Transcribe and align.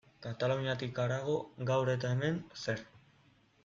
Kataluniatik 0.23 1.03
harago, 1.03 1.37
gaur 1.71 1.95
eta 1.97 2.15
hemen, 2.17 2.43
zer? 2.67 2.87